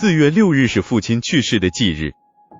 [0.00, 2.12] 四月六日是父亲去世的忌日，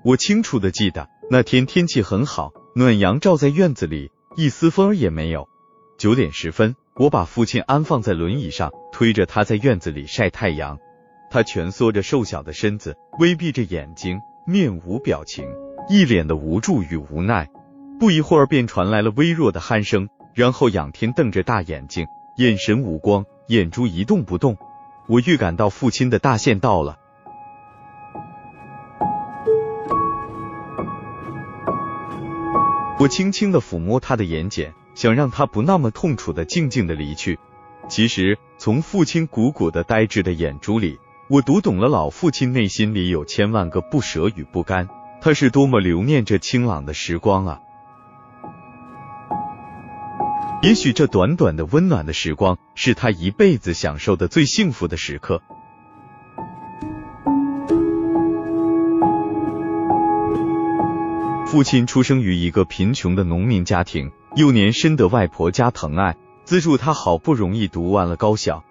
[0.04, 5.48] 我清楚的记得那天天气很好，暖阳照在院子里，一丝风儿也没有。
[6.00, 10.78] 九点十分，我把父亲安放在轮椅上，推着他在院子里晒太阳。
[11.30, 15.46] 他蜷缩着瘦小的身子，微闭着眼睛，面无表情，
[15.88, 17.48] 一脸的无助与无奈。
[18.00, 22.04] 不一会儿，便传来了微弱的鼾声，然后仰天瞪着大眼睛，
[22.36, 24.56] 眼神无光，眼珠一动不动。
[25.06, 26.98] 我预感到父亲的大限到了。
[33.00, 37.38] 我轻轻的抚摸他的眼睑，想让他不那么痛楚的静静的离去。
[37.88, 40.98] 其实，从父亲鼓鼓的呆滞的眼珠里，
[41.28, 44.88] 我读懂了老父亲内心里有千万个不舍与不甘。
[45.20, 47.60] 他是多么留念这清朗的时光啊！
[50.62, 55.40] 也许这短短的温暖的时光，是他一辈子享受的最幸福的时刻。
[61.50, 68.62] 父亲出生于一个贫穷的农民家庭，幼年深得外婆家疼爱，资助他好不容易读完了高校。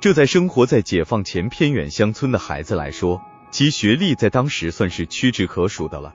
[0.00, 6.14] 这在生活在解放前偏远乡村的孩子来说，其学历在当时算是屈指可数的了。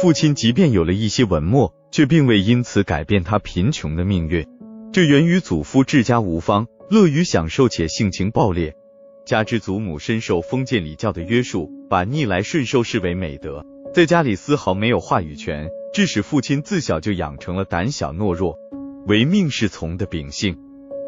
[0.00, 4.46] 父亲即便有了一些文墨，却并未因此改变他贫穷的命运。
[4.92, 8.76] 这源于祖父治家无方，乐于享受且性情暴烈。
[9.24, 18.58] 加之祖母深受封建礼教的约束，把逆来顺受视为美德，在家里丝毫没有话语权，致使父亲自小就养成了胆小懦弱、
[19.06, 20.58] 唯命是从的秉性。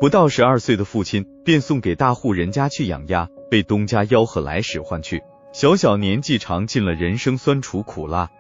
[0.01, 5.23] 不到十二岁的父亲便送给大户人家去养鸭，被东家吆喝来使唤去。
[5.53, 8.31] 小小年纪尝尽了人生酸楚苦辣。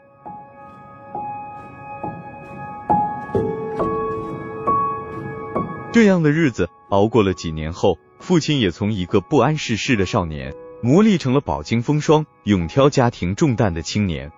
[5.93, 7.99] 这样的日子熬过了几年后。
[8.27, 14.33] 父亲也从一个不谙世事的少年，磨砺成了饱经风霜、勇挑家庭重担的青年。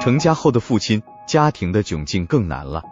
[0.00, 2.84] 成家后的父亲，家庭的窘境更难了。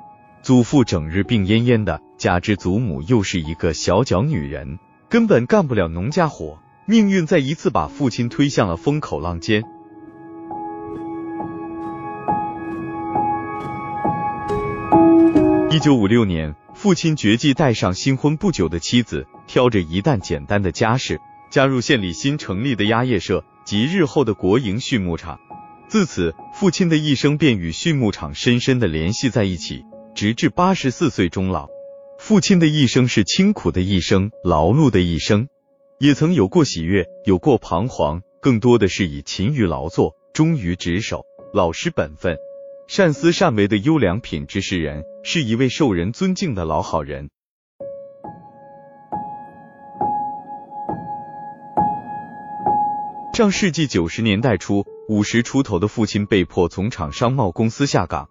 [0.42, 6.58] 祖父整日病恹恹的，加之祖母又是一个小脚女人，根本干不了农家活。
[6.86, 9.62] 命运再一次把父亲推向了风口浪尖。
[15.78, 21.20] 一九五六年，父亲绝迹带上新婚不久的妻子，挑着一担简单的家事，
[21.52, 25.38] 加入县里新成立的鸭业社及日后的国营畜牧场。
[25.86, 29.84] 自此，父亲的一生便与畜牧场深深的联系在一起，
[30.16, 31.68] 直至八十四岁终老。
[32.18, 35.46] 父亲的一生是清苦的一生，劳碌的一生，
[36.00, 41.24] 也曾有过喜悦，有过彷徨，更多的是以勤于劳作，忠于职守，
[41.54, 42.36] 老实本分。
[42.88, 47.28] 善思善为的优良品质示人，是一位受人尊敬的老好人。
[53.34, 58.26] 上世纪九十年代初，五十出头的父亲被迫从厂商贸公司下岗，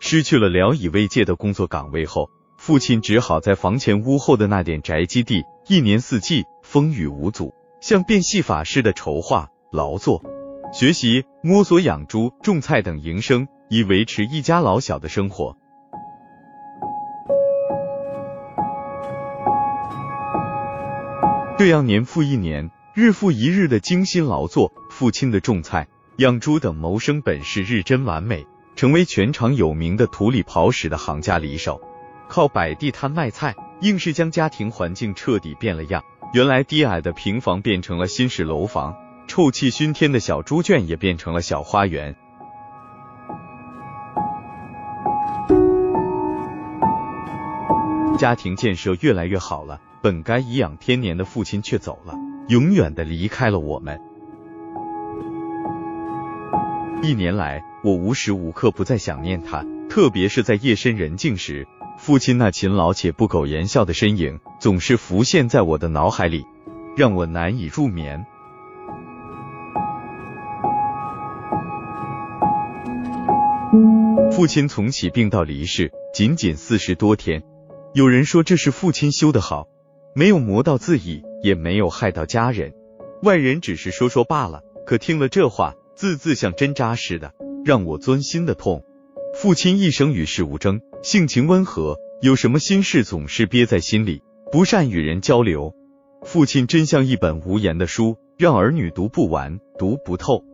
[0.00, 2.28] 失去了聊以慰藉的工作岗位后，
[2.58, 10.20] 父亲只好在房前屋后的那点宅基地，一年四季风雨无阻，像变戏法似的筹划、劳作、
[10.72, 13.46] 学习、摸索、养猪、种菜等营生。
[13.70, 15.56] 以维持一家老小的生活。
[21.56, 25.86] 这样年复一年，日复一日的精心劳作，父亲的种菜、
[26.16, 28.44] 养猪等谋生本事日臻完美，
[28.74, 31.80] 成为全场有名的土里刨食的行家里手。
[32.28, 36.02] 靠摆地摊卖菜，硬是将家庭环境彻底变了样。
[36.32, 38.96] 原来低矮的平房变成了新式楼房，
[39.28, 42.16] 臭气熏天的小猪圈也变成了小花园。
[48.20, 52.12] 家庭建设越来越好了，本该颐养天年的父亲却走了，
[52.48, 53.98] 永远的离开了我们。
[57.02, 61.66] 一年来，我无时无刻不在想念他，特别是在夜深人静时，
[61.96, 66.44] 父亲那勤劳且不苟言笑的身影总是浮现在我的脑海里，
[66.98, 68.26] 让我难以入眠。
[74.30, 77.42] 父亲从起病到离世，仅仅四十多天。
[77.92, 79.66] 有人说这是父亲修得好，
[80.14, 82.72] 没有磨到自己，也没有害到家人。
[83.24, 87.34] 外人只是说说罢了，可听了这话，字字像针扎似的，
[87.64, 88.84] 让我钻心的痛。
[89.34, 94.22] 父亲一生与世无争，性情温和，有什么心事总是憋在心里，
[94.52, 95.74] 不善与人交流。
[96.22, 100.44] 父亲真像一本无言的书，让儿女读不完，读不透。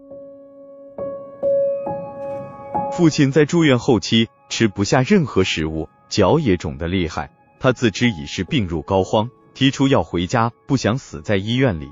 [2.92, 7.30] 父亲在住院后期吃不下任何食物，脚也肿得厉害。
[7.58, 11.90] 他自知已是病入膏肓，提出要回家，不想死在医院里。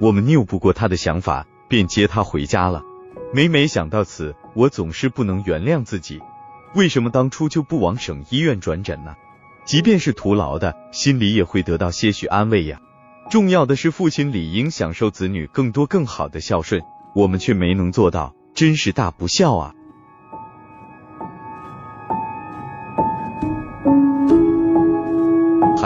[0.00, 2.82] 我们拗不过他的想法，便接他回家了。
[3.32, 6.20] 每每想到此，我总是不能原谅自己。
[6.74, 9.14] 为什么当初就不往省医院转诊呢？
[9.64, 12.80] 即便是徒劳的，心里也会得到些许安慰呀。
[13.30, 16.82] 重要的是，父亲理应享受子女更多更好的孝顺，
[17.14, 19.74] 我们却没能做到，真是大不孝啊！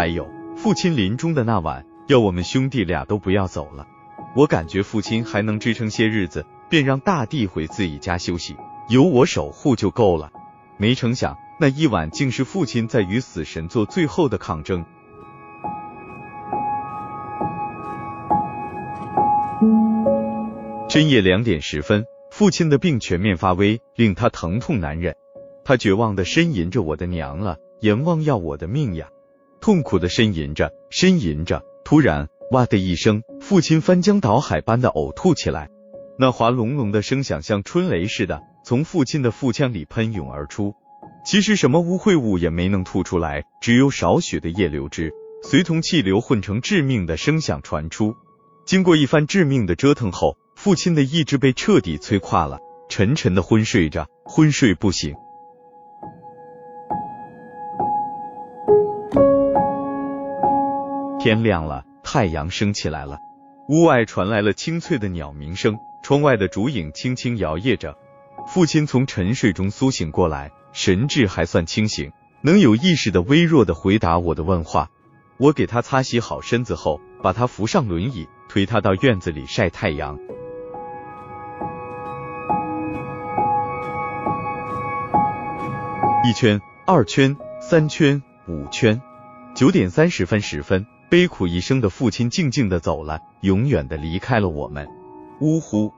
[0.09, 0.27] 还有，
[0.57, 3.87] 父亲临终的那晚，要我们兄弟俩都不要走了。
[4.35, 8.57] 我感觉父亲还能支撑些日子，便让大弟回自己家休息，
[8.89, 10.31] 有我守护就够了。
[10.79, 14.83] 没成想，那一晚竟是父亲在与死神做最后的抗争。
[20.89, 25.15] 深夜两点十分，父亲的病全面发威，令他疼痛难忍。
[25.67, 29.11] 他绝望的呻吟着：“我的娘了，阎王要我的命呀！”
[29.61, 31.63] 痛苦的呻吟着，呻吟着。
[31.85, 35.69] 突然，哇的一声，父亲翻江倒海般的呕吐起来。
[36.19, 38.43] 那哗隆隆的声响像春雷似的。
[38.65, 40.75] 从父亲的腹腔里喷涌而出，
[41.25, 45.11] 其实什么污秽物也没能吐出来，只有少许的液流汁，
[45.43, 48.15] 随同气流混成致命的声响传出。
[48.67, 52.59] 经过一番致命的折腾后，父亲的意志被彻底摧垮了，
[52.91, 55.15] 沉沉的昏睡着，昏睡不醒。
[61.29, 63.19] 天亮了，太阳升起来了，
[63.69, 67.95] 屋外传来了清脆的鸟鸣声，窗外的竹影轻轻摇曳着。
[68.47, 72.11] 父亲从沉睡中苏醒过来，神志还算清醒，
[72.41, 74.89] 能有意识的微弱的回答我的问话。
[75.37, 80.19] 我给他擦洗好身子后，把他扶上轮椅，推他到院子里晒太阳。
[86.25, 89.03] 一圈，二圈，三圈，五圈。
[89.55, 94.87] 九点三十分十分，悲苦一生的父亲静静的走了，永远的离开了我们。
[95.41, 95.93] 呜呼，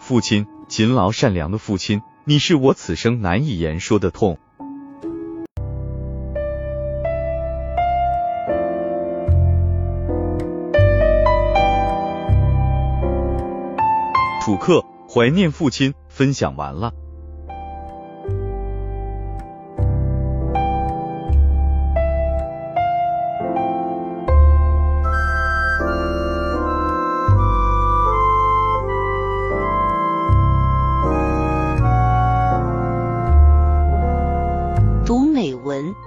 [0.00, 0.46] 父亲。
[0.66, 4.38] 勤劳善良的父亲，你是我此生难以言说的痛。
[14.40, 16.94] 楚客怀念父亲，分享完了。